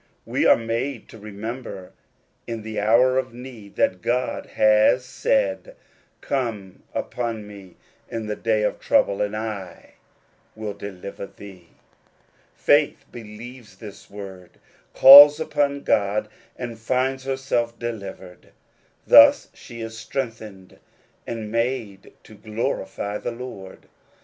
We 0.25 0.47
are 0.47 0.57
made 0.57 1.07
to 1.09 1.19
remember 1.19 1.91
in 2.47 2.63
the 2.63 2.79
hour 2.79 3.19
of 3.19 3.35
need, 3.35 3.75
that 3.75 4.01
God 4.01 4.47
has 4.47 5.05
said," 5.05 5.75
Call 6.21 6.71
upon 6.91 7.45
me 7.45 7.75
ift 8.11 8.25
the 8.25 8.35
day 8.35 8.63
of 8.63 8.79
trouble, 8.79 9.21
and 9.21 9.37
I 9.37 9.93
will 10.55 10.73
deliver 10.73 11.27
thee." 11.27 11.67
Faith 12.55 13.05
believes 13.11 13.75
this 13.75 14.09
word, 14.09 14.57
calls 14.95 15.39
upon 15.39 15.83
God, 15.83 16.29
and 16.57 16.79
finds 16.79 17.25
herself 17.25 17.77
delivered: 17.77 18.53
thus 19.05 19.49
she 19.53 19.81
is 19.81 19.95
strengthened, 19.99 20.79
and 21.27 21.51
made 21.51 22.11
to 22.23 22.33
glorify 22.33 23.19
the 23.19 23.29
Lord. 23.29 23.85